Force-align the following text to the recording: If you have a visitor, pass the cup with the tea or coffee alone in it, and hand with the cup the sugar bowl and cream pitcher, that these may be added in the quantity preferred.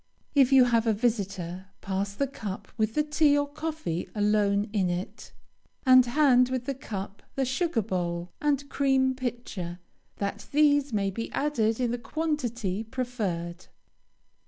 If 0.33 0.51
you 0.51 0.63
have 0.63 0.87
a 0.87 0.93
visitor, 0.95 1.67
pass 1.79 2.15
the 2.15 2.25
cup 2.25 2.69
with 2.75 2.95
the 2.95 3.03
tea 3.03 3.37
or 3.37 3.47
coffee 3.47 4.09
alone 4.15 4.67
in 4.73 4.89
it, 4.89 5.31
and 5.85 6.03
hand 6.07 6.49
with 6.49 6.65
the 6.65 6.73
cup 6.73 7.21
the 7.35 7.45
sugar 7.45 7.83
bowl 7.83 8.31
and 8.41 8.67
cream 8.67 9.13
pitcher, 9.13 9.77
that 10.15 10.47
these 10.51 10.91
may 10.91 11.11
be 11.11 11.31
added 11.33 11.79
in 11.79 11.91
the 11.91 11.99
quantity 11.99 12.83
preferred. 12.83 13.67